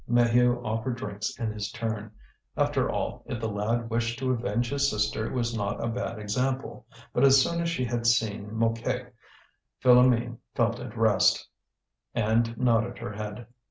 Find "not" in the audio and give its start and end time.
5.55-5.79